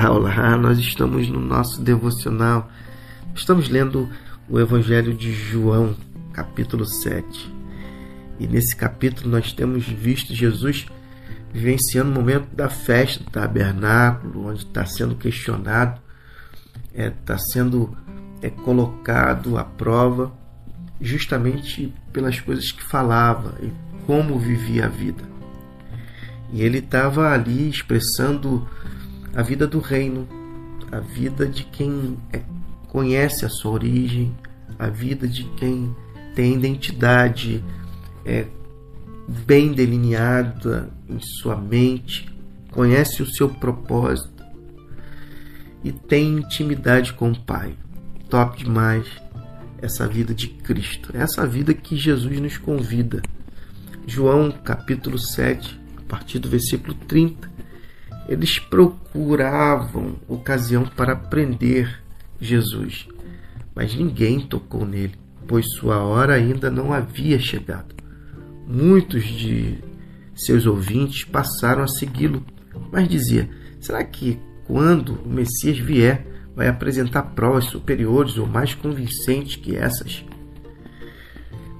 [0.00, 2.70] Olá, olá, nós estamos no nosso devocional.
[3.34, 4.08] Estamos lendo
[4.48, 5.94] o Evangelho de João,
[6.32, 7.54] capítulo 7.
[8.38, 10.86] E nesse capítulo nós temos visto Jesus
[11.52, 16.00] vivenciando o momento da festa do tabernáculo, onde está sendo questionado,
[16.94, 17.94] está é, sendo
[18.40, 20.32] é, colocado à prova
[20.98, 23.70] justamente pelas coisas que falava e
[24.06, 25.24] como vivia a vida.
[26.54, 28.66] E ele estava ali expressando
[29.34, 30.28] a vida do reino,
[30.90, 32.42] a vida de quem é,
[32.88, 34.34] conhece a sua origem,
[34.78, 35.94] a vida de quem
[36.34, 37.62] tem identidade
[38.24, 38.46] é,
[39.46, 42.28] bem delineada em sua mente,
[42.70, 44.42] conhece o seu propósito
[45.84, 47.74] e tem intimidade com o Pai.
[48.28, 49.06] Top demais
[49.82, 53.22] essa vida de Cristo, essa vida que Jesus nos convida.
[54.06, 57.50] João capítulo 7, a partir do versículo 30,
[58.30, 62.00] eles procuravam ocasião para prender
[62.40, 63.08] Jesus,
[63.74, 65.16] mas ninguém tocou nele,
[65.48, 67.92] pois sua hora ainda não havia chegado.
[68.68, 69.78] Muitos de
[70.32, 72.46] seus ouvintes passaram a segui-lo,
[72.92, 73.50] mas dizia:
[73.80, 80.24] será que quando o Messias vier vai apresentar provas superiores ou mais convincentes que essas?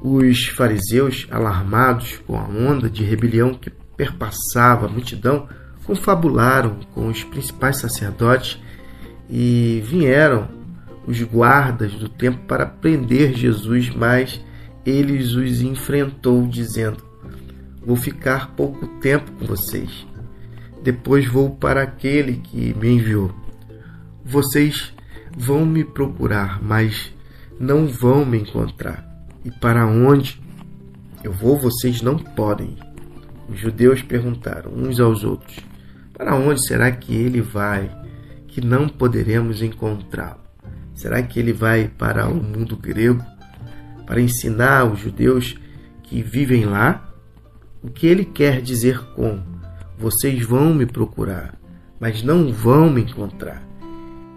[0.00, 5.48] Os fariseus, alarmados com a onda de rebelião que perpassava a multidão,
[5.86, 8.60] confabularam com os principais sacerdotes
[9.30, 10.48] e vieram
[11.06, 14.40] os guardas do templo para prender Jesus, mas
[14.84, 17.02] ele os enfrentou, dizendo:
[17.84, 20.06] Vou ficar pouco tempo com vocês.
[20.82, 23.32] Depois vou para aquele que me enviou.
[24.24, 24.92] Vocês
[25.36, 27.12] vão me procurar, mas
[27.58, 29.06] não vão me encontrar.
[29.44, 30.40] E para onde
[31.22, 32.76] eu vou, vocês não podem.
[33.48, 35.56] Os judeus perguntaram uns aos outros:
[36.16, 37.94] Para onde será que ele vai,
[38.48, 40.40] que não poderemos encontrá-lo?
[40.94, 43.22] Será que ele vai para o mundo grego
[44.06, 45.56] para ensinar os judeus
[46.02, 47.06] que vivem lá?
[47.82, 49.42] O que ele quer dizer com:
[49.98, 51.54] Vocês vão me procurar,
[52.00, 53.62] mas não vão me encontrar.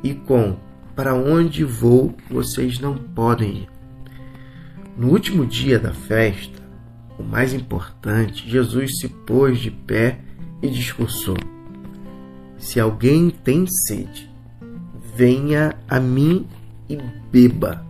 [0.00, 0.56] E com:
[0.94, 3.68] Para onde vou, vocês não podem ir.
[4.96, 6.62] No último dia da festa,
[7.18, 10.20] o mais importante, Jesus se pôs de pé
[10.62, 11.36] e discursou:
[12.64, 14.26] Se alguém tem sede,
[15.14, 16.46] venha a mim
[16.88, 16.96] e
[17.30, 17.84] beba.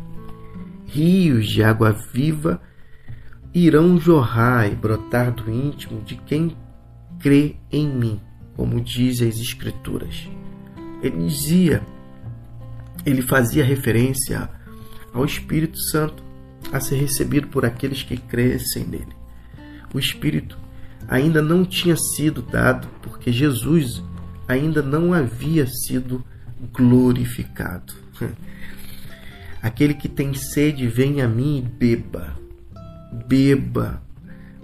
[0.84, 2.60] Rios de água viva
[3.54, 6.56] irão jorrar e brotar do íntimo de quem
[7.20, 8.20] crê em mim,
[8.56, 10.28] como diz as Escrituras.
[11.00, 11.80] Ele dizia,
[13.06, 14.50] ele fazia referência
[15.12, 16.20] ao Espírito Santo
[16.72, 19.14] a ser recebido por aqueles que crescem nele.
[19.94, 20.58] O Espírito
[21.06, 24.02] ainda não tinha sido dado porque Jesus
[24.46, 26.24] ainda não havia sido
[26.72, 27.94] glorificado.
[29.62, 32.34] Aquele que tem sede, vem a mim e beba.
[33.26, 34.02] Beba.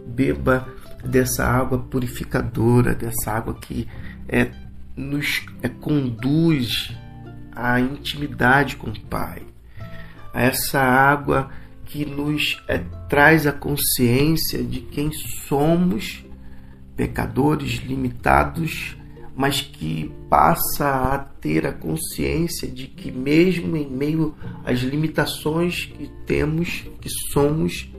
[0.06, 0.68] Beba
[1.04, 3.88] dessa água purificadora, dessa água que
[4.28, 4.50] é,
[4.94, 6.94] nos é, conduz
[7.52, 9.42] à intimidade com o Pai.
[10.34, 11.50] Essa água
[11.86, 16.24] que nos é, traz a consciência de quem somos,
[16.94, 18.99] pecadores limitados
[19.40, 24.34] mas que passa a ter a consciência de que, mesmo em meio
[24.66, 27.90] às limitações que temos, que somos,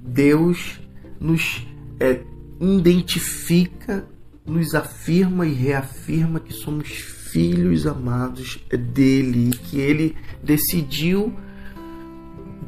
[0.00, 0.80] Deus
[1.20, 1.64] nos
[2.00, 2.20] é,
[2.60, 4.08] identifica,
[4.44, 11.32] nos afirma e reafirma que somos filhos amados dele, que ele decidiu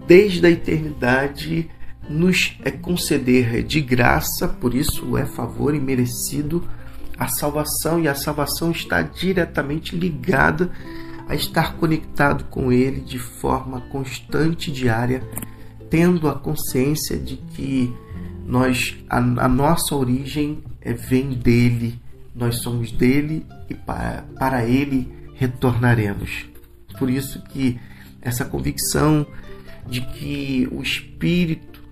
[0.06, 1.68] desde a eternidade
[2.08, 6.62] nos é conceder de graça, por isso é favor e merecido
[7.18, 10.70] a salvação e a salvação está diretamente ligada
[11.28, 15.22] a estar conectado com Ele de forma constante, diária,
[15.90, 17.92] tendo a consciência de que
[18.46, 22.00] nós a, a nossa origem é, vem dele,
[22.34, 26.46] nós somos dele e para, para Ele retornaremos.
[26.98, 27.78] Por isso que
[28.22, 29.26] essa convicção
[29.86, 31.82] de que o Espírito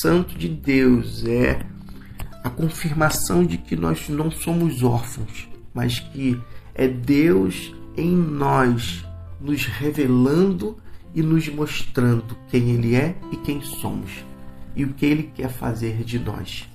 [0.00, 1.60] Santo de Deus é
[2.42, 6.40] a confirmação de que nós não somos órfãos, mas que
[6.74, 9.04] é Deus em nós
[9.40, 10.76] nos revelando
[11.14, 14.24] e nos mostrando quem Ele é e quem somos
[14.76, 16.68] e o que Ele quer fazer de nós.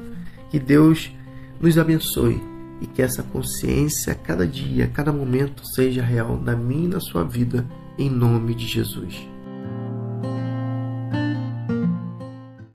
[0.50, 1.12] Que Deus
[1.60, 2.42] nos abençoe
[2.82, 7.24] e que essa consciência cada dia, cada momento seja real na minha e na sua
[7.24, 7.66] vida,
[7.98, 9.33] em nome de Jesus.